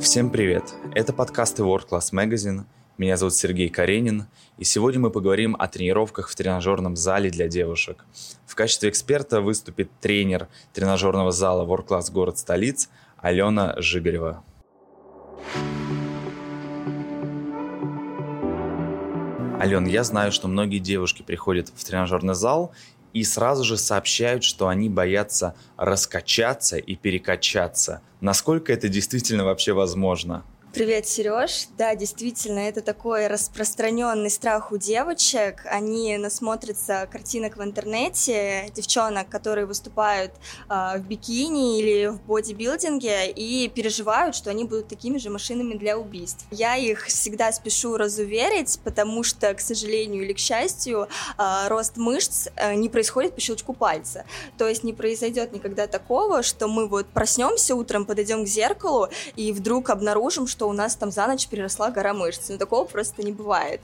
Всем 0.00 0.30
привет! 0.30 0.74
Это 0.94 1.12
подкасты 1.12 1.62
World 1.62 1.86
Class 1.90 2.14
Magazine. 2.14 2.64
Меня 2.96 3.18
зовут 3.18 3.34
Сергей 3.34 3.68
Каренин, 3.68 4.28
и 4.56 4.64
сегодня 4.64 4.98
мы 4.98 5.10
поговорим 5.10 5.54
о 5.58 5.68
тренировках 5.68 6.30
в 6.30 6.34
тренажерном 6.34 6.96
зале 6.96 7.28
для 7.28 7.48
девушек. 7.48 8.06
В 8.46 8.54
качестве 8.54 8.88
эксперта 8.88 9.42
выступит 9.42 9.90
тренер 10.00 10.48
тренажерного 10.72 11.32
зала 11.32 11.66
World 11.66 11.86
Class 11.86 12.10
город 12.10 12.38
столиц 12.38 12.88
Алена 13.18 13.74
Жигарева. 13.76 14.42
Ален, 19.60 19.84
я 19.84 20.02
знаю, 20.02 20.32
что 20.32 20.48
многие 20.48 20.78
девушки 20.78 21.20
приходят 21.20 21.70
в 21.76 21.84
тренажерный 21.84 22.34
зал 22.34 22.72
и 23.12 23.24
сразу 23.24 23.64
же 23.64 23.76
сообщают, 23.76 24.44
что 24.44 24.68
они 24.68 24.88
боятся 24.88 25.54
раскачаться 25.76 26.76
и 26.76 26.96
перекачаться. 26.96 28.00
Насколько 28.20 28.72
это 28.72 28.88
действительно 28.88 29.44
вообще 29.44 29.72
возможно? 29.72 30.44
Привет, 30.72 31.04
Сереж. 31.04 31.66
Да, 31.76 31.96
действительно, 31.96 32.60
это 32.60 32.80
такой 32.80 33.26
распространенный 33.26 34.30
страх 34.30 34.70
у 34.70 34.76
девочек. 34.76 35.66
Они 35.68 36.16
насмотрятся 36.16 37.08
картинок 37.10 37.56
в 37.56 37.62
интернете, 37.64 38.70
девчонок, 38.72 39.28
которые 39.28 39.66
выступают 39.66 40.30
э, 40.68 40.98
в 40.98 41.00
бикини 41.00 41.80
или 41.80 42.06
в 42.06 42.20
бодибилдинге, 42.22 43.32
и 43.32 43.68
переживают, 43.68 44.36
что 44.36 44.50
они 44.50 44.62
будут 44.62 44.86
такими 44.86 45.18
же 45.18 45.28
машинами 45.28 45.74
для 45.74 45.98
убийств. 45.98 46.46
Я 46.52 46.76
их 46.76 47.06
всегда 47.06 47.50
спешу 47.50 47.96
разуверить, 47.96 48.78
потому 48.84 49.24
что, 49.24 49.52
к 49.54 49.60
сожалению 49.60 50.22
или 50.22 50.32
к 50.32 50.38
счастью, 50.38 51.08
э, 51.36 51.66
рост 51.66 51.96
мышц 51.96 52.46
э, 52.54 52.74
не 52.74 52.88
происходит 52.88 53.34
по 53.34 53.40
щелчку 53.40 53.72
пальца. 53.72 54.24
То 54.56 54.68
есть 54.68 54.84
не 54.84 54.92
произойдет 54.92 55.52
никогда 55.52 55.88
такого, 55.88 56.44
что 56.44 56.68
мы 56.68 56.86
вот 56.86 57.08
проснемся 57.08 57.74
утром, 57.74 58.06
подойдем 58.06 58.44
к 58.44 58.46
зеркалу 58.46 59.08
и 59.34 59.50
вдруг 59.50 59.90
обнаружим, 59.90 60.46
что 60.46 60.59
что 60.60 60.68
у 60.68 60.74
нас 60.74 60.94
там 60.94 61.10
за 61.10 61.26
ночь 61.26 61.46
переросла 61.46 61.90
гора 61.90 62.12
мышц. 62.12 62.50
Но 62.50 62.58
такого 62.58 62.84
просто 62.84 63.22
не 63.22 63.32
бывает. 63.32 63.80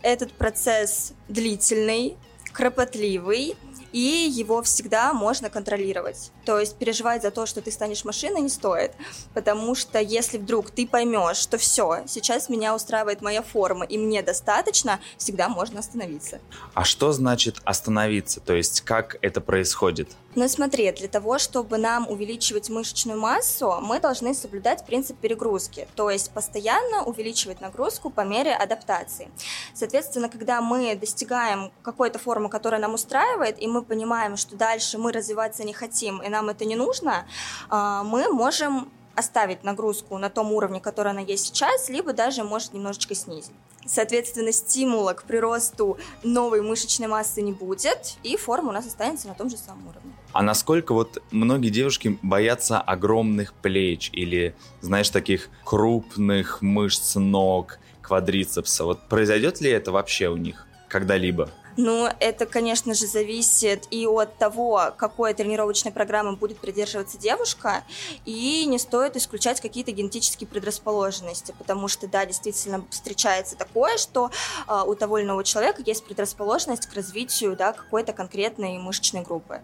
Этот 0.00 0.32
процесс 0.32 1.12
длительный, 1.28 2.16
кропотливый, 2.52 3.56
и 3.90 4.28
его 4.32 4.62
всегда 4.62 5.12
можно 5.12 5.50
контролировать. 5.50 6.30
То 6.44 6.60
есть 6.60 6.76
переживать 6.76 7.22
за 7.22 7.32
то, 7.32 7.46
что 7.46 7.62
ты 7.62 7.72
станешь 7.72 8.04
машиной, 8.04 8.42
не 8.42 8.48
стоит, 8.48 8.92
потому 9.34 9.74
что 9.74 10.00
если 10.00 10.38
вдруг 10.38 10.70
ты 10.70 10.86
поймешь, 10.86 11.36
что 11.36 11.58
все, 11.58 12.04
сейчас 12.06 12.48
меня 12.48 12.74
устраивает 12.74 13.20
моя 13.20 13.42
форма 13.42 13.84
и 13.84 13.98
мне 13.98 14.22
достаточно, 14.22 15.00
всегда 15.16 15.48
можно 15.48 15.80
остановиться. 15.80 16.40
А 16.74 16.84
что 16.84 17.12
значит 17.12 17.56
остановиться? 17.64 18.40
То 18.40 18.54
есть 18.54 18.80
как 18.82 19.16
это 19.20 19.40
происходит? 19.40 20.10
Ну 20.36 20.48
смотри, 20.48 20.90
для 20.90 21.06
того, 21.06 21.38
чтобы 21.38 21.78
нам 21.78 22.10
увеличивать 22.10 22.68
мышечную 22.68 23.20
массу, 23.20 23.78
мы 23.80 24.00
должны 24.00 24.34
соблюдать 24.34 24.84
принцип 24.84 25.16
перегрузки, 25.18 25.86
то 25.94 26.10
есть 26.10 26.32
постоянно 26.32 27.04
увеличивать 27.04 27.60
нагрузку 27.60 28.10
по 28.10 28.22
мере 28.22 28.52
адаптации. 28.52 29.30
Соответственно, 29.74 30.28
когда 30.28 30.60
мы 30.60 30.96
достигаем 30.96 31.70
какой-то 31.82 32.18
формы, 32.18 32.48
которая 32.48 32.80
нам 32.80 32.94
устраивает, 32.94 33.62
и 33.62 33.68
мы 33.68 33.82
понимаем, 33.82 34.36
что 34.36 34.56
дальше 34.56 34.98
мы 34.98 35.12
развиваться 35.12 35.62
не 35.62 35.72
хотим, 35.72 36.20
и 36.20 36.28
нам 36.28 36.48
это 36.48 36.64
не 36.64 36.74
нужно, 36.74 37.26
а, 37.70 38.02
мы 38.02 38.28
можем 38.28 38.90
оставить 39.14 39.62
нагрузку 39.62 40.18
на 40.18 40.30
том 40.30 40.52
уровне, 40.52 40.80
который 40.80 41.12
она 41.12 41.20
есть 41.20 41.46
сейчас, 41.46 41.88
либо 41.88 42.12
даже 42.12 42.42
может 42.42 42.72
немножечко 42.72 43.14
снизить. 43.14 43.52
Соответственно, 43.86 44.52
стимула 44.52 45.12
к 45.12 45.24
приросту 45.24 45.98
новой 46.22 46.62
мышечной 46.62 47.08
массы 47.08 47.42
не 47.42 47.52
будет, 47.52 48.16
и 48.22 48.36
форма 48.36 48.70
у 48.70 48.72
нас 48.72 48.86
останется 48.86 49.28
на 49.28 49.34
том 49.34 49.50
же 49.50 49.56
самом 49.56 49.88
уровне. 49.88 50.12
А 50.32 50.42
насколько 50.42 50.94
вот 50.94 51.22
многие 51.30 51.70
девушки 51.70 52.18
боятся 52.22 52.80
огромных 52.80 53.52
плеч 53.54 54.10
или, 54.12 54.54
знаешь, 54.80 55.10
таких 55.10 55.48
крупных 55.64 56.62
мышц 56.62 57.14
ног, 57.16 57.78
квадрицепса? 58.02 58.84
Вот 58.84 59.08
произойдет 59.08 59.60
ли 59.60 59.70
это 59.70 59.92
вообще 59.92 60.28
у 60.28 60.36
них 60.36 60.66
когда-либо? 60.88 61.50
Ну, 61.76 62.08
это, 62.20 62.46
конечно 62.46 62.94
же, 62.94 63.06
зависит 63.06 63.88
и 63.90 64.06
от 64.06 64.36
того, 64.38 64.92
какой 64.96 65.34
тренировочной 65.34 65.90
программы 65.90 66.36
будет 66.36 66.58
придерживаться 66.58 67.18
девушка, 67.18 67.82
и 68.24 68.64
не 68.66 68.78
стоит 68.78 69.16
исключать 69.16 69.60
какие-то 69.60 69.90
генетические 69.90 70.46
предрасположенности, 70.46 71.54
потому 71.58 71.88
что, 71.88 72.06
да, 72.06 72.26
действительно 72.26 72.84
встречается 72.90 73.56
такое, 73.56 73.98
что 73.98 74.30
э, 74.68 74.82
у 74.86 74.94
того 74.94 75.18
или 75.18 75.26
иного 75.26 75.42
человека 75.42 75.82
есть 75.84 76.04
предрасположенность 76.04 76.86
к 76.86 76.94
развитию, 76.94 77.56
да, 77.56 77.72
какой-то 77.72 78.12
конкретной 78.12 78.78
мышечной 78.78 79.22
группы. 79.22 79.60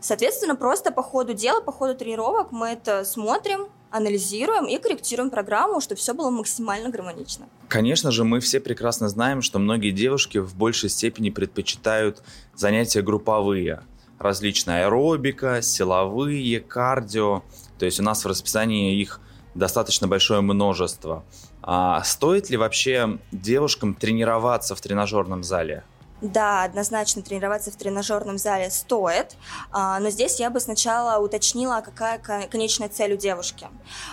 Соответственно, 0.00 0.56
просто 0.56 0.92
по 0.92 1.02
ходу 1.02 1.32
дела, 1.32 1.60
по 1.60 1.72
ходу 1.72 1.94
тренировок 1.94 2.52
мы 2.52 2.68
это 2.68 3.04
смотрим, 3.04 3.68
анализируем 3.96 4.66
и 4.66 4.78
корректируем 4.78 5.30
программу, 5.30 5.80
чтобы 5.80 5.98
все 5.98 6.14
было 6.14 6.30
максимально 6.30 6.90
гармонично. 6.90 7.46
Конечно 7.68 8.10
же, 8.10 8.24
мы 8.24 8.40
все 8.40 8.60
прекрасно 8.60 9.08
знаем, 9.08 9.42
что 9.42 9.58
многие 9.58 9.90
девушки 9.90 10.38
в 10.38 10.54
большей 10.54 10.88
степени 10.88 11.30
предпочитают 11.30 12.22
занятия 12.54 13.02
групповые. 13.02 13.82
Различная 14.18 14.86
аэробика, 14.86 15.60
силовые, 15.62 16.60
кардио. 16.60 17.42
То 17.78 17.84
есть 17.84 18.00
у 18.00 18.02
нас 18.02 18.24
в 18.24 18.28
расписании 18.28 19.00
их 19.00 19.20
достаточно 19.54 20.08
большое 20.08 20.40
множество. 20.40 21.24
А 21.62 22.02
стоит 22.04 22.50
ли 22.50 22.56
вообще 22.56 23.18
девушкам 23.32 23.94
тренироваться 23.94 24.74
в 24.74 24.80
тренажерном 24.80 25.42
зале? 25.42 25.84
Да, 26.22 26.64
однозначно 26.64 27.20
тренироваться 27.20 27.70
в 27.70 27.76
тренажерном 27.76 28.38
зале 28.38 28.70
стоит, 28.70 29.36
а, 29.70 29.98
но 30.00 30.08
здесь 30.08 30.40
я 30.40 30.48
бы 30.48 30.60
сначала 30.60 31.22
уточнила, 31.22 31.82
какая 31.84 32.18
конечная 32.48 32.88
цель 32.88 33.12
у 33.12 33.16
девушки. 33.16 33.68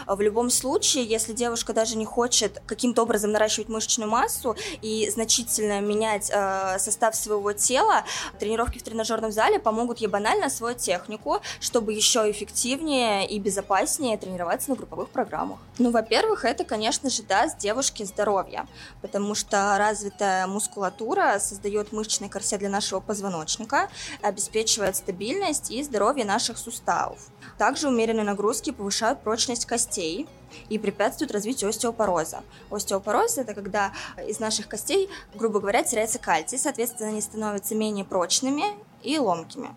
В 0.05 0.19
любом 0.19 0.49
случае, 0.49 1.05
если 1.05 1.31
девушка 1.31 1.71
даже 1.71 1.95
не 1.95 2.05
хочет 2.05 2.61
каким-то 2.65 3.03
образом 3.03 3.31
наращивать 3.31 3.69
мышечную 3.69 4.09
массу 4.11 4.57
и 4.81 5.09
значительно 5.09 5.79
менять 5.79 6.29
а, 6.33 6.77
состав 6.77 7.15
своего 7.15 7.53
тела, 7.53 8.03
тренировки 8.37 8.79
в 8.79 8.83
тренажерном 8.83 9.31
зале 9.31 9.57
помогут 9.57 9.99
ей 9.99 10.07
банально 10.07 10.47
освоить 10.47 10.79
технику, 10.79 11.39
чтобы 11.61 11.93
еще 11.93 12.29
эффективнее 12.29 13.25
и 13.25 13.39
безопаснее 13.39 14.17
тренироваться 14.17 14.71
на 14.71 14.75
групповых 14.75 15.09
программах. 15.09 15.59
Ну, 15.77 15.91
во-первых, 15.91 16.43
это, 16.43 16.65
конечно 16.65 17.09
же, 17.09 17.23
даст 17.23 17.59
девушке 17.59 18.03
здоровье, 18.03 18.67
потому 19.01 19.35
что 19.35 19.75
развитая 19.77 20.47
мускулатура 20.47 21.39
создает 21.39 21.92
мышечный 21.93 22.27
корсет 22.27 22.59
для 22.59 22.69
нашего 22.69 22.99
позвоночника, 22.99 23.89
обеспечивает 24.21 24.95
стабильность 24.95 25.71
и 25.71 25.81
здоровье 25.83 26.25
наших 26.25 26.57
суставов. 26.57 27.19
Также 27.57 27.87
умеренные 27.87 28.25
нагрузки 28.25 28.71
повышают 28.71 29.21
прочность 29.21 29.65
костей 29.65 30.27
и 30.69 30.77
препятствуют 30.77 31.31
развитию 31.31 31.69
остеопороза. 31.69 32.43
Остеопороз– 32.69 33.37
это 33.39 33.53
когда 33.53 33.93
из 34.27 34.39
наших 34.39 34.67
костей, 34.67 35.09
грубо 35.35 35.59
говоря, 35.59 35.83
теряется 35.83 36.19
кальций, 36.19 36.59
соответственно, 36.59 37.09
они 37.09 37.21
становятся 37.21 37.75
менее 37.75 38.05
прочными 38.05 38.65
и 39.01 39.17
ломкими. 39.17 39.75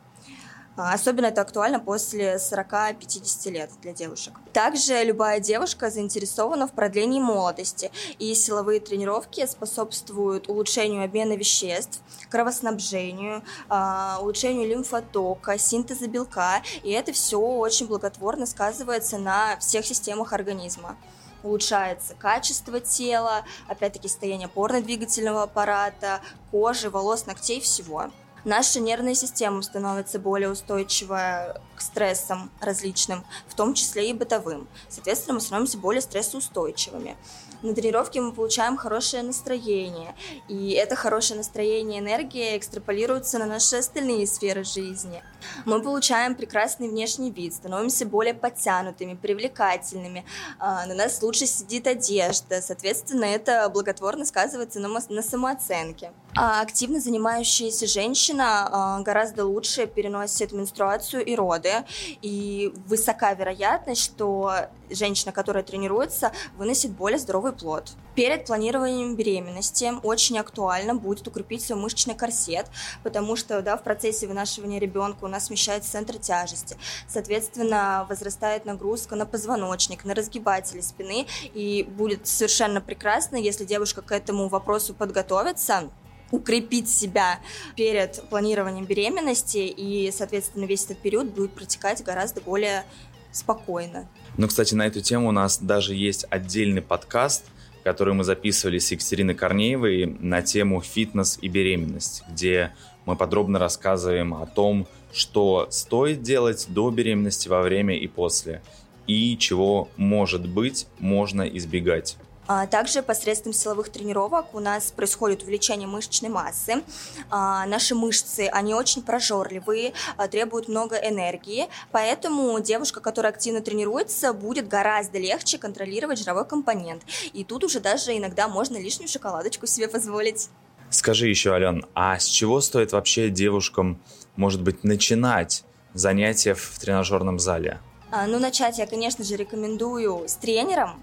А, 0.76 0.92
особенно 0.92 1.26
это 1.26 1.40
актуально 1.40 1.80
после 1.80 2.36
40-50 2.36 3.50
лет 3.50 3.70
для 3.80 3.92
девушек. 3.92 4.34
Также 4.52 5.02
любая 5.04 5.40
девушка 5.40 5.90
заинтересована 5.90 6.66
в 6.66 6.72
продлении 6.72 7.18
молодости, 7.18 7.90
и 8.18 8.34
силовые 8.34 8.80
тренировки 8.80 9.46
способствуют 9.46 10.48
улучшению 10.48 11.04
обмена 11.04 11.34
веществ, 11.34 12.00
кровоснабжению, 12.30 13.42
а, 13.68 14.18
улучшению 14.20 14.68
лимфотока, 14.68 15.56
синтеза 15.58 16.08
белка, 16.08 16.62
и 16.82 16.90
это 16.90 17.12
все 17.12 17.38
очень 17.38 17.86
благотворно 17.86 18.44
сказывается 18.44 19.18
на 19.18 19.56
всех 19.58 19.86
системах 19.86 20.32
организма 20.32 20.96
улучшается 21.42 22.14
качество 22.14 22.80
тела, 22.80 23.44
опять-таки 23.68 24.08
состояние 24.08 24.48
опорно-двигательного 24.48 25.44
аппарата, 25.44 26.20
кожи, 26.50 26.90
волос, 26.90 27.26
ногтей, 27.26 27.60
всего 27.60 28.10
наша 28.46 28.80
нервная 28.80 29.14
система 29.14 29.60
становится 29.60 30.18
более 30.18 30.50
устойчивая 30.50 31.60
к 31.74 31.80
стрессам 31.82 32.50
различным, 32.60 33.24
в 33.48 33.54
том 33.54 33.74
числе 33.74 34.10
и 34.10 34.14
бытовым. 34.14 34.66
Соответственно, 34.88 35.34
мы 35.34 35.40
становимся 35.40 35.76
более 35.76 36.00
стрессоустойчивыми. 36.00 37.16
На 37.62 37.74
тренировке 37.74 38.20
мы 38.20 38.32
получаем 38.32 38.76
хорошее 38.76 39.22
настроение, 39.22 40.14
и 40.46 40.72
это 40.72 40.94
хорошее 40.94 41.38
настроение 41.38 42.00
и 42.00 42.02
энергия 42.02 42.56
экстраполируется 42.56 43.38
на 43.38 43.46
наши 43.46 43.76
остальные 43.76 44.26
сферы 44.26 44.62
жизни. 44.62 45.22
Мы 45.64 45.82
получаем 45.82 46.34
прекрасный 46.34 46.88
внешний 46.88 47.30
вид, 47.30 47.54
становимся 47.54 48.04
более 48.04 48.34
подтянутыми, 48.34 49.14
привлекательными, 49.14 50.24
а, 50.58 50.86
на 50.86 50.94
нас 50.94 51.22
лучше 51.22 51.46
сидит 51.46 51.86
одежда, 51.86 52.60
соответственно, 52.60 53.24
это 53.24 53.68
благотворно 53.70 54.26
сказывается 54.26 54.78
на, 54.78 55.22
самооценке. 55.22 56.12
А 56.36 56.60
активно 56.60 57.00
занимающиеся 57.00 57.86
женщины 57.86 58.06
женщина 58.16 59.02
гораздо 59.04 59.44
лучше 59.44 59.86
переносит 59.86 60.52
менструацию 60.52 61.24
и 61.24 61.34
роды, 61.34 61.84
и 62.22 62.72
высока 62.86 63.34
вероятность, 63.34 64.02
что 64.02 64.68
женщина, 64.90 65.32
которая 65.32 65.62
тренируется, 65.62 66.32
выносит 66.56 66.92
более 66.92 67.18
здоровый 67.18 67.52
плод. 67.52 67.90
Перед 68.14 68.46
планированием 68.46 69.16
беременности 69.16 69.92
очень 70.02 70.38
актуально 70.38 70.94
будет 70.94 71.26
укрепить 71.26 71.62
свой 71.62 71.78
мышечный 71.78 72.14
корсет, 72.14 72.66
потому 73.02 73.36
что 73.36 73.60
да, 73.60 73.76
в 73.76 73.82
процессе 73.82 74.26
вынашивания 74.26 74.78
ребенка 74.78 75.24
у 75.24 75.28
нас 75.28 75.46
смещается 75.46 75.92
центр 75.92 76.18
тяжести. 76.18 76.76
Соответственно, 77.08 78.06
возрастает 78.08 78.64
нагрузка 78.64 79.16
на 79.16 79.26
позвоночник, 79.26 80.04
на 80.04 80.14
разгибатели 80.14 80.80
спины, 80.80 81.26
и 81.54 81.82
будет 81.82 82.26
совершенно 82.26 82.80
прекрасно, 82.80 83.36
если 83.36 83.64
девушка 83.64 84.02
к 84.02 84.12
этому 84.12 84.48
вопросу 84.48 84.94
подготовится, 84.94 85.90
укрепить 86.30 86.88
себя 86.88 87.40
перед 87.76 88.22
планированием 88.28 88.84
беременности, 88.84 89.58
и, 89.58 90.10
соответственно, 90.10 90.64
весь 90.64 90.84
этот 90.84 90.98
период 90.98 91.28
будет 91.28 91.52
протекать 91.52 92.02
гораздо 92.02 92.40
более 92.40 92.84
спокойно. 93.32 94.08
Ну, 94.36 94.48
кстати, 94.48 94.74
на 94.74 94.86
эту 94.86 95.00
тему 95.00 95.28
у 95.28 95.32
нас 95.32 95.58
даже 95.58 95.94
есть 95.94 96.26
отдельный 96.30 96.82
подкаст, 96.82 97.44
который 97.84 98.14
мы 98.14 98.24
записывали 98.24 98.78
с 98.78 98.90
Екатериной 98.90 99.34
Корнеевой 99.34 100.06
на 100.06 100.42
тему 100.42 100.80
фитнес 100.80 101.38
и 101.40 101.48
беременность, 101.48 102.24
где 102.28 102.72
мы 103.04 103.14
подробно 103.14 103.58
рассказываем 103.58 104.34
о 104.34 104.46
том, 104.46 104.88
что 105.12 105.68
стоит 105.70 106.22
делать 106.22 106.66
до 106.68 106.90
беременности, 106.90 107.48
во 107.48 107.62
время 107.62 107.96
и 107.96 108.08
после, 108.08 108.60
и 109.06 109.38
чего, 109.38 109.88
может 109.96 110.48
быть, 110.48 110.88
можно 110.98 111.42
избегать. 111.42 112.16
А, 112.48 112.66
также 112.66 113.02
посредством 113.02 113.52
силовых 113.52 113.88
тренировок 113.88 114.54
у 114.54 114.60
нас 114.60 114.92
происходит 114.92 115.42
увеличение 115.42 115.88
мышечной 115.88 116.30
массы. 116.30 116.82
А, 117.30 117.66
наши 117.66 117.94
мышцы, 117.94 118.48
они 118.52 118.74
очень 118.74 119.02
прожорливые, 119.02 119.94
а, 120.16 120.28
требуют 120.28 120.68
много 120.68 120.96
энергии, 120.96 121.66
поэтому 121.90 122.58
девушка, 122.60 123.00
которая 123.00 123.32
активно 123.32 123.60
тренируется, 123.60 124.32
будет 124.32 124.68
гораздо 124.68 125.18
легче 125.18 125.58
контролировать 125.58 126.18
жировой 126.18 126.46
компонент. 126.46 127.02
И 127.32 127.44
тут 127.44 127.64
уже 127.64 127.80
даже 127.80 128.16
иногда 128.16 128.48
можно 128.48 128.76
лишнюю 128.76 129.08
шоколадочку 129.08 129.66
себе 129.66 129.88
позволить. 129.88 130.48
Скажи 130.90 131.26
еще, 131.26 131.52
Ален, 131.52 131.84
а 131.94 132.18
с 132.18 132.26
чего 132.26 132.60
стоит 132.60 132.92
вообще 132.92 133.28
девушкам, 133.28 134.00
может 134.36 134.62
быть, 134.62 134.84
начинать 134.84 135.64
занятия 135.94 136.54
в 136.54 136.78
тренажерном 136.78 137.38
зале? 137.40 137.80
ну, 138.28 138.38
начать 138.38 138.78
я, 138.78 138.86
конечно 138.86 139.24
же, 139.24 139.36
рекомендую 139.36 140.28
с 140.28 140.36
тренером, 140.36 141.02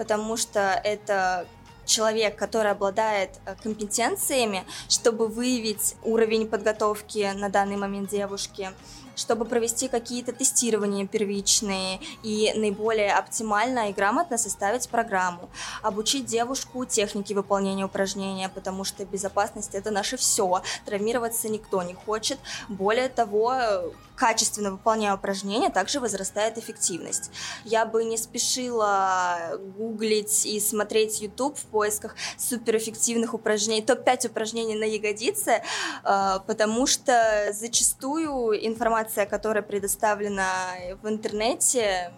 потому 0.00 0.38
что 0.38 0.80
это 0.82 1.46
человек, 1.84 2.34
который 2.34 2.70
обладает 2.70 3.32
э, 3.44 3.54
компетенциями, 3.62 4.64
чтобы 4.88 5.28
выявить 5.28 5.94
уровень 6.02 6.48
подготовки 6.48 7.30
на 7.34 7.50
данный 7.50 7.76
момент 7.76 8.08
девушки, 8.08 8.70
чтобы 9.20 9.44
провести 9.44 9.88
какие-то 9.88 10.32
тестирования 10.32 11.06
первичные 11.06 12.00
и 12.22 12.52
наиболее 12.56 13.12
оптимально 13.14 13.90
и 13.90 13.92
грамотно 13.92 14.38
составить 14.38 14.88
программу, 14.88 15.50
обучить 15.82 16.24
девушку 16.24 16.84
технике 16.84 17.34
выполнения 17.34 17.84
упражнения, 17.84 18.48
потому 18.48 18.84
что 18.84 19.04
безопасность 19.04 19.74
это 19.74 19.90
наше 19.90 20.16
все, 20.16 20.62
травмироваться 20.86 21.48
никто 21.48 21.82
не 21.82 21.94
хочет. 21.94 22.38
Более 22.68 23.08
того, 23.08 23.92
качественно 24.20 24.70
выполняя 24.70 25.14
упражнения, 25.14 25.70
также 25.70 25.98
возрастает 25.98 26.58
эффективность. 26.58 27.30
Я 27.64 27.86
бы 27.86 28.04
не 28.04 28.18
спешила 28.18 29.58
гуглить 29.78 30.44
и 30.44 30.60
смотреть 30.60 31.22
YouTube 31.22 31.56
в 31.56 31.64
поисках 31.64 32.14
суперэффективных 32.36 33.32
упражнений, 33.32 33.80
топ-5 33.80 34.28
упражнений 34.28 34.74
на 34.74 34.84
ягодицы, 34.84 35.62
э, 36.04 36.38
потому 36.46 36.86
что 36.86 37.50
зачастую 37.52 38.66
информация, 38.66 39.09
которая 39.30 39.62
предоставлена 39.62 40.74
в 41.02 41.08
интернете, 41.08 42.12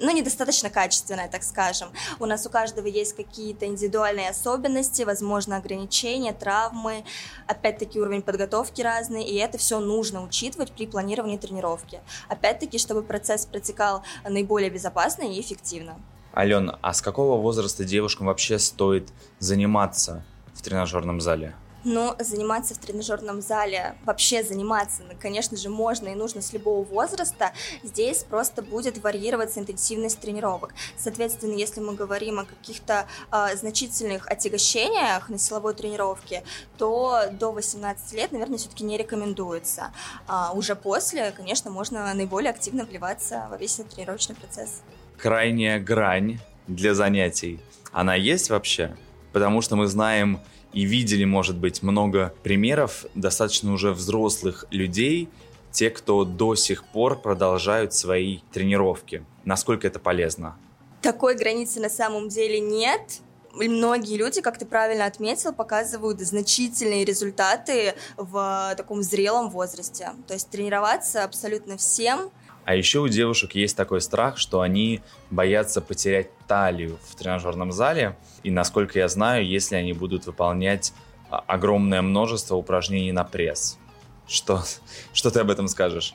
ну, 0.00 0.10
недостаточно 0.12 0.70
качественная, 0.70 1.28
так 1.28 1.42
скажем. 1.42 1.90
У 2.18 2.26
нас 2.26 2.46
у 2.46 2.50
каждого 2.50 2.86
есть 2.86 3.14
какие-то 3.14 3.66
индивидуальные 3.66 4.30
особенности, 4.30 5.02
возможно, 5.02 5.56
ограничения, 5.56 6.32
травмы, 6.32 7.04
опять-таки 7.46 8.00
уровень 8.00 8.22
подготовки 8.22 8.80
разный, 8.82 9.24
и 9.24 9.36
это 9.36 9.58
все 9.58 9.78
нужно 9.78 10.22
учитывать 10.22 10.72
при 10.72 10.86
планировании 10.86 11.36
тренировки. 11.36 12.00
Опять-таки, 12.28 12.78
чтобы 12.78 13.02
процесс 13.02 13.46
протекал 13.46 14.02
наиболее 14.28 14.70
безопасно 14.70 15.24
и 15.24 15.40
эффективно. 15.40 16.00
Ален, 16.34 16.72
а 16.80 16.94
с 16.94 17.02
какого 17.02 17.40
возраста 17.40 17.84
девушкам 17.84 18.28
вообще 18.28 18.58
стоит 18.58 19.08
заниматься 19.38 20.24
в 20.54 20.62
тренажерном 20.62 21.20
зале? 21.20 21.54
Но 21.84 22.16
заниматься 22.18 22.74
в 22.74 22.78
тренажерном 22.78 23.40
зале, 23.40 23.94
вообще 24.04 24.42
заниматься, 24.42 25.02
ну, 25.02 25.14
конечно 25.20 25.56
же, 25.56 25.68
можно 25.68 26.08
и 26.08 26.14
нужно 26.14 26.42
с 26.42 26.52
любого 26.52 26.84
возраста. 26.84 27.52
Здесь 27.82 28.24
просто 28.24 28.62
будет 28.62 28.98
варьироваться 28.98 29.60
интенсивность 29.60 30.20
тренировок. 30.20 30.74
Соответственно, 30.96 31.54
если 31.54 31.80
мы 31.80 31.94
говорим 31.94 32.38
о 32.38 32.44
каких-то 32.44 33.06
э, 33.32 33.56
значительных 33.56 34.28
отягощениях 34.28 35.28
на 35.28 35.38
силовой 35.38 35.74
тренировке, 35.74 36.44
то 36.76 37.24
до 37.32 37.52
18 37.52 38.12
лет, 38.12 38.32
наверное, 38.32 38.58
все-таки 38.58 38.84
не 38.84 38.96
рекомендуется. 38.96 39.92
А 40.26 40.52
уже 40.52 40.74
после, 40.74 41.32
конечно, 41.32 41.70
можно 41.70 42.12
наиболее 42.14 42.50
активно 42.50 42.84
вливаться 42.84 43.46
во 43.50 43.56
весь 43.56 43.78
этот 43.78 43.94
тренировочный 43.94 44.34
процесс. 44.34 44.82
Крайняя 45.16 45.80
грань 45.80 46.38
для 46.66 46.94
занятий, 46.94 47.60
она 47.92 48.14
есть 48.14 48.50
вообще? 48.50 48.96
Потому 49.32 49.60
что 49.60 49.76
мы 49.76 49.86
знаем 49.86 50.40
и 50.72 50.84
видели, 50.84 51.24
может 51.24 51.56
быть, 51.56 51.82
много 51.82 52.34
примеров 52.42 53.04
достаточно 53.14 53.72
уже 53.72 53.92
взрослых 53.92 54.64
людей, 54.70 55.28
те, 55.72 55.90
кто 55.90 56.24
до 56.24 56.54
сих 56.54 56.84
пор 56.84 57.20
продолжают 57.20 57.94
свои 57.94 58.40
тренировки. 58.52 59.24
Насколько 59.44 59.86
это 59.86 59.98
полезно? 59.98 60.56
Такой 61.00 61.36
границы 61.36 61.80
на 61.80 61.88
самом 61.88 62.28
деле 62.28 62.60
нет. 62.60 63.20
Многие 63.54 64.16
люди, 64.16 64.40
как 64.42 64.58
ты 64.58 64.66
правильно 64.66 65.06
отметил, 65.06 65.52
показывают 65.52 66.20
значительные 66.20 67.04
результаты 67.04 67.94
в 68.16 68.74
таком 68.76 69.02
зрелом 69.02 69.50
возрасте. 69.50 70.10
То 70.28 70.34
есть 70.34 70.50
тренироваться 70.50 71.24
абсолютно 71.24 71.76
всем 71.76 72.30
а 72.64 72.74
еще 72.74 73.00
у 73.00 73.08
девушек 73.08 73.54
есть 73.54 73.76
такой 73.76 74.00
страх, 74.00 74.38
что 74.38 74.60
они 74.60 75.00
боятся 75.30 75.80
потерять 75.80 76.28
талию 76.46 76.98
в 77.08 77.14
тренажерном 77.16 77.72
зале. 77.72 78.16
И 78.42 78.50
насколько 78.50 78.98
я 78.98 79.08
знаю, 79.08 79.46
если 79.46 79.76
они 79.76 79.92
будут 79.92 80.26
выполнять 80.26 80.92
а, 81.30 81.42
огромное 81.46 82.02
множество 82.02 82.56
упражнений 82.56 83.12
на 83.12 83.24
пресс. 83.24 83.78
Что, 84.26 84.62
что 85.12 85.30
ты 85.30 85.40
об 85.40 85.50
этом 85.50 85.68
скажешь? 85.68 86.14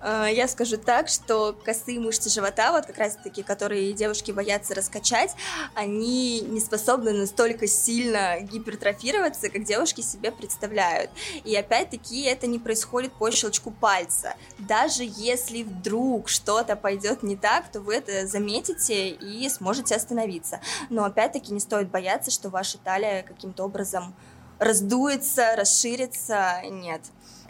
Э, 0.00 0.28
я 0.32 0.48
скажу 0.48 0.76
так, 0.76 1.08
что 1.08 1.56
косые 1.64 2.00
мышцы 2.00 2.30
живота, 2.30 2.72
вот 2.72 2.86
как 2.86 2.98
раз-таки, 2.98 3.42
которые 3.42 3.92
девушки 3.92 4.32
боятся 4.32 4.74
раскачать, 4.74 5.34
они 5.74 6.40
не 6.40 6.60
способны 6.60 7.12
настолько 7.12 7.66
сильно 7.66 8.40
гипертрофироваться, 8.40 9.48
как 9.48 9.64
девушки 9.64 10.00
себе 10.00 10.30
представляют. 10.30 11.10
И 11.44 11.54
опять-таки 11.56 12.22
это 12.22 12.46
не 12.46 12.58
происходит 12.58 13.12
по 13.12 13.30
щелчку 13.30 13.70
пальца. 13.70 14.34
Даже 14.58 15.02
если 15.04 15.62
вдруг 15.62 16.28
что-то 16.28 16.76
пойдет 16.76 17.22
не 17.22 17.36
так, 17.36 17.70
то 17.70 17.80
вы 17.80 17.96
это 17.96 18.26
заметите 18.26 19.10
и 19.10 19.48
сможете 19.48 19.96
остановиться. 19.96 20.60
Но 20.90 21.04
опять-таки 21.04 21.52
не 21.52 21.60
стоит 21.60 21.90
бояться, 21.90 22.30
что 22.30 22.50
ваша 22.50 22.78
талия 22.78 23.22
каким-то 23.22 23.64
образом 23.64 24.14
раздуется, 24.58 25.54
расширится. 25.56 26.60
Нет 26.70 27.02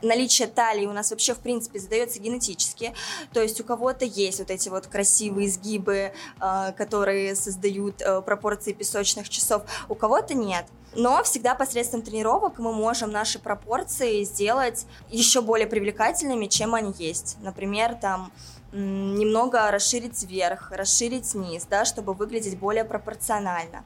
наличие 0.02 0.48
талии 0.48 0.86
у 0.86 0.92
нас 0.92 1.10
вообще, 1.10 1.34
в 1.34 1.38
принципе, 1.38 1.78
задается 1.78 2.20
генетически. 2.20 2.94
То 3.32 3.40
есть 3.40 3.60
у 3.60 3.64
кого-то 3.64 4.04
есть 4.04 4.38
вот 4.38 4.50
эти 4.50 4.68
вот 4.68 4.86
красивые 4.86 5.48
изгибы, 5.48 6.12
э, 6.40 6.72
которые 6.76 7.34
создают 7.34 8.00
э, 8.00 8.22
пропорции 8.22 8.72
песочных 8.72 9.28
часов, 9.28 9.62
у 9.88 9.94
кого-то 9.94 10.34
нет. 10.34 10.66
Но 10.94 11.22
всегда 11.22 11.54
посредством 11.54 12.02
тренировок 12.02 12.58
мы 12.58 12.72
можем 12.72 13.10
наши 13.10 13.38
пропорции 13.38 14.24
сделать 14.24 14.86
еще 15.10 15.42
более 15.42 15.66
привлекательными, 15.66 16.46
чем 16.46 16.74
они 16.74 16.94
есть. 16.98 17.36
Например, 17.40 17.94
там 17.94 18.32
немного 18.72 19.70
расширить 19.70 20.22
вверх, 20.24 20.72
расширить 20.72 21.34
низ, 21.34 21.66
да, 21.68 21.84
чтобы 21.84 22.14
выглядеть 22.14 22.58
более 22.58 22.84
пропорционально. 22.84 23.84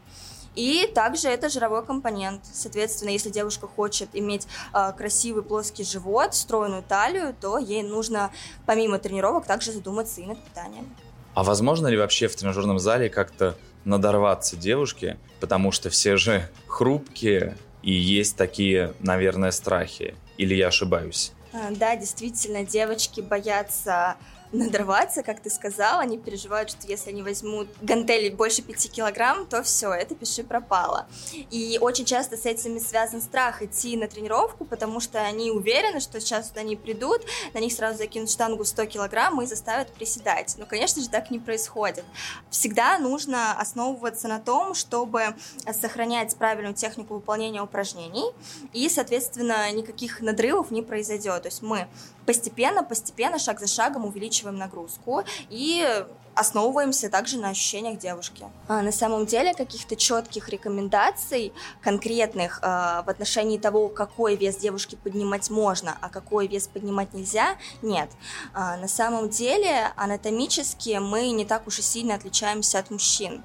И 0.54 0.90
также 0.94 1.28
это 1.28 1.48
жировой 1.48 1.84
компонент. 1.84 2.42
Соответственно, 2.52 3.10
если 3.10 3.30
девушка 3.30 3.66
хочет 3.66 4.10
иметь 4.12 4.46
э, 4.74 4.92
красивый 4.96 5.42
плоский 5.42 5.84
живот, 5.84 6.34
стройную 6.34 6.82
талию, 6.82 7.34
то 7.40 7.58
ей 7.58 7.82
нужно 7.82 8.30
помимо 8.66 8.98
тренировок 8.98 9.46
также 9.46 9.72
задуматься 9.72 10.20
и 10.20 10.26
над 10.26 10.42
питанием. 10.42 10.94
А 11.34 11.42
возможно 11.42 11.86
ли 11.86 11.96
вообще 11.96 12.28
в 12.28 12.36
тренажерном 12.36 12.78
зале 12.78 13.08
как-то 13.08 13.56
надорваться 13.84 14.56
девушке, 14.56 15.16
потому 15.40 15.72
что 15.72 15.88
все 15.90 16.16
же 16.16 16.48
хрупкие 16.66 17.56
и 17.82 17.92
есть 17.92 18.36
такие, 18.36 18.94
наверное, 19.00 19.50
страхи? 19.50 20.14
Или 20.36 20.54
я 20.54 20.68
ошибаюсь? 20.68 21.32
А, 21.52 21.70
да, 21.70 21.96
действительно, 21.96 22.64
девочки 22.64 23.20
боятся 23.20 24.16
надорваться, 24.52 25.22
как 25.22 25.40
ты 25.40 25.50
сказала, 25.50 26.00
они 26.00 26.18
переживают, 26.18 26.70
что 26.70 26.86
если 26.86 27.10
они 27.10 27.22
возьмут 27.22 27.68
гантели 27.80 28.28
больше 28.28 28.62
5 28.62 28.92
килограмм, 28.92 29.46
то 29.46 29.62
все, 29.62 29.92
это 29.92 30.14
пиши 30.14 30.44
пропало. 30.44 31.06
И 31.50 31.78
очень 31.80 32.04
часто 32.04 32.36
с 32.36 32.46
этим 32.46 32.78
связан 32.80 33.20
страх 33.20 33.62
идти 33.62 33.96
на 33.96 34.08
тренировку, 34.08 34.64
потому 34.64 35.00
что 35.00 35.20
они 35.20 35.50
уверены, 35.50 36.00
что 36.00 36.20
сейчас 36.20 36.52
они 36.56 36.76
придут, 36.76 37.22
на 37.54 37.58
них 37.58 37.72
сразу 37.72 37.98
закинут 37.98 38.30
штангу 38.30 38.64
100 38.64 38.86
килограмм 38.86 39.40
и 39.40 39.46
заставят 39.46 39.92
приседать. 39.92 40.54
Но, 40.58 40.66
конечно 40.66 41.02
же, 41.02 41.08
так 41.08 41.30
не 41.30 41.38
происходит. 41.38 42.04
Всегда 42.50 42.98
нужно 42.98 43.52
основываться 43.58 44.28
на 44.28 44.38
том, 44.38 44.74
чтобы 44.74 45.34
сохранять 45.72 46.36
правильную 46.36 46.74
технику 46.74 47.14
выполнения 47.14 47.62
упражнений, 47.62 48.32
и, 48.72 48.88
соответственно, 48.88 49.70
никаких 49.72 50.20
надрывов 50.20 50.70
не 50.70 50.82
произойдет. 50.82 51.42
То 51.42 51.48
есть 51.48 51.62
мы 51.62 51.88
постепенно, 52.26 52.82
постепенно, 52.82 53.38
шаг 53.38 53.60
за 53.60 53.66
шагом 53.66 54.04
увеличиваем 54.04 54.56
нагрузку 54.56 55.22
и 55.50 56.04
основываемся 56.34 57.10
также 57.10 57.38
на 57.38 57.50
ощущениях 57.50 57.98
девушки. 57.98 58.46
А 58.68 58.82
на 58.82 58.92
самом 58.92 59.26
деле 59.26 59.54
каких-то 59.54 59.96
четких 59.96 60.48
рекомендаций 60.48 61.52
конкретных 61.82 62.60
э, 62.62 63.02
в 63.04 63.04
отношении 63.06 63.58
того, 63.58 63.88
какой 63.88 64.36
вес 64.36 64.56
девушки 64.56 64.96
поднимать 65.02 65.50
можно, 65.50 65.96
а 66.00 66.08
какой 66.08 66.46
вес 66.46 66.68
поднимать 66.68 67.12
нельзя, 67.12 67.56
нет. 67.82 68.10
А 68.54 68.76
на 68.76 68.88
самом 68.88 69.28
деле 69.28 69.92
анатомически 69.96 70.98
мы 71.00 71.30
не 71.30 71.44
так 71.44 71.66
уж 71.66 71.80
и 71.80 71.82
сильно 71.82 72.14
отличаемся 72.14 72.78
от 72.78 72.90
мужчин. 72.90 73.42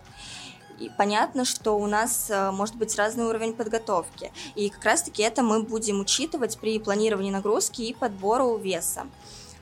И 0.79 0.91
понятно, 0.95 1.43
что 1.45 1.77
у 1.77 1.87
нас 1.87 2.29
э, 2.29 2.51
может 2.51 2.75
быть 2.75 2.95
разный 2.95 3.25
уровень 3.25 3.53
подготовки. 3.53 4.31
И 4.55 4.69
как 4.69 4.83
раз-таки 4.85 5.23
это 5.23 5.41
мы 5.41 5.63
будем 5.63 5.99
учитывать 5.99 6.57
при 6.59 6.79
планировании 6.79 7.31
нагрузки 7.31 7.81
и 7.81 7.93
подбору 7.93 8.57
веса. 8.57 9.07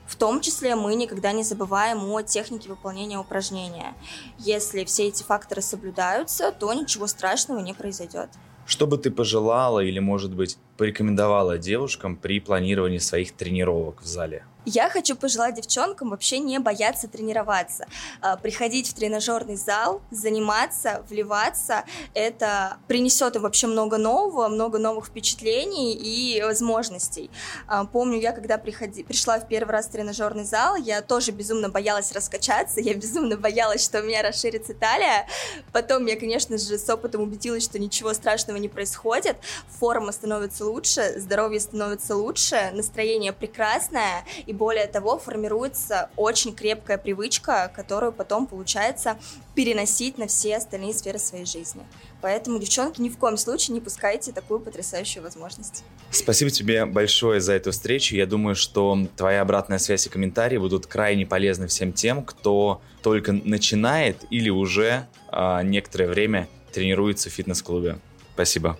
В 0.06 0.14
том 0.14 0.40
числе 0.40 0.76
мы 0.76 0.94
никогда 0.94 1.32
не 1.32 1.42
забываем 1.42 2.04
о 2.12 2.22
технике 2.22 2.68
выполнения 2.68 3.18
упражнения. 3.18 3.94
Если 4.38 4.84
все 4.84 5.08
эти 5.08 5.22
факторы 5.22 5.62
соблюдаются, 5.62 6.52
то 6.52 6.72
ничего 6.72 7.06
страшного 7.06 7.60
не 7.60 7.74
произойдет. 7.74 8.28
Что 8.66 8.86
бы 8.86 8.98
ты 8.98 9.10
пожелала 9.10 9.80
или, 9.80 9.98
может 9.98 10.34
быть, 10.34 10.58
порекомендовала 10.76 11.58
девушкам 11.58 12.16
при 12.16 12.40
планировании 12.40 12.98
своих 12.98 13.32
тренировок 13.32 14.02
в 14.02 14.06
зале? 14.06 14.44
Я 14.68 14.90
хочу 14.90 15.14
пожелать 15.14 15.54
девчонкам 15.54 16.10
вообще 16.10 16.40
не 16.40 16.58
бояться 16.58 17.06
тренироваться. 17.06 17.86
А, 18.20 18.36
приходить 18.36 18.88
в 18.88 18.94
тренажерный 18.94 19.54
зал, 19.54 20.02
заниматься, 20.10 21.04
вливаться. 21.08 21.84
Это 22.14 22.78
принесет 22.88 23.36
им 23.36 23.42
вообще 23.42 23.68
много 23.68 23.96
нового, 23.96 24.48
много 24.48 24.78
новых 24.78 25.06
впечатлений 25.06 25.94
и 25.94 26.42
возможностей. 26.42 27.30
А, 27.68 27.84
помню, 27.84 28.18
я 28.18 28.32
когда 28.32 28.58
приходи, 28.58 29.04
пришла 29.04 29.38
в 29.38 29.46
первый 29.46 29.70
раз 29.70 29.86
в 29.86 29.92
тренажерный 29.92 30.44
зал, 30.44 30.74
я 30.74 31.00
тоже 31.00 31.30
безумно 31.30 31.68
боялась 31.68 32.10
раскачаться, 32.10 32.80
я 32.80 32.94
безумно 32.94 33.36
боялась, 33.36 33.84
что 33.84 34.00
у 34.00 34.02
меня 34.02 34.20
расширится 34.22 34.74
талия. 34.74 35.28
Потом 35.72 36.06
я, 36.06 36.18
конечно 36.18 36.58
же, 36.58 36.76
с 36.76 36.90
опытом 36.90 37.22
убедилась, 37.22 37.62
что 37.62 37.78
ничего 37.78 38.12
страшного 38.14 38.56
не 38.56 38.68
происходит. 38.68 39.36
Форма 39.78 40.10
становится 40.10 40.64
лучше, 40.66 41.20
здоровье 41.20 41.60
становится 41.60 42.16
лучше, 42.16 42.72
настроение 42.72 43.32
прекрасное, 43.32 44.24
и 44.44 44.55
более 44.56 44.86
того, 44.86 45.18
формируется 45.18 46.10
очень 46.16 46.54
крепкая 46.54 46.98
привычка, 46.98 47.70
которую 47.74 48.12
потом 48.12 48.46
получается 48.46 49.18
переносить 49.54 50.18
на 50.18 50.26
все 50.26 50.56
остальные 50.56 50.94
сферы 50.94 51.18
своей 51.18 51.46
жизни. 51.46 51.82
Поэтому, 52.20 52.58
девчонки, 52.58 53.00
ни 53.00 53.08
в 53.08 53.18
коем 53.18 53.36
случае 53.36 53.74
не 53.74 53.80
пускайте 53.80 54.32
такую 54.32 54.60
потрясающую 54.60 55.22
возможность. 55.22 55.84
Спасибо 56.10 56.50
тебе 56.50 56.86
большое 56.86 57.40
за 57.40 57.52
эту 57.52 57.72
встречу. 57.72 58.16
Я 58.16 58.26
думаю, 58.26 58.54
что 58.54 58.98
твоя 59.16 59.42
обратная 59.42 59.78
связь 59.78 60.06
и 60.06 60.10
комментарии 60.10 60.58
будут 60.58 60.86
крайне 60.86 61.26
полезны 61.26 61.66
всем 61.66 61.92
тем, 61.92 62.24
кто 62.24 62.80
только 63.02 63.32
начинает 63.32 64.24
или 64.30 64.50
уже 64.50 65.06
а, 65.28 65.62
некоторое 65.62 66.08
время 66.08 66.48
тренируется 66.72 67.30
в 67.30 67.32
фитнес-клубе. 67.32 67.98
Спасибо. 68.34 68.78